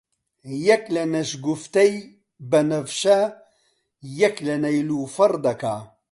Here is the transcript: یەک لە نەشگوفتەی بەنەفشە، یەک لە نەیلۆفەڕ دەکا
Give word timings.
یەک 0.67 0.83
لە 0.95 1.03
نەشگوفتەی 1.13 1.93
بەنەفشە، 2.49 3.19
یەک 4.21 4.35
لە 4.47 4.55
نەیلۆفەڕ 4.63 5.33
دەکا 5.45 5.75